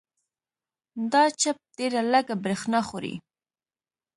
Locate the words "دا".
1.11-1.23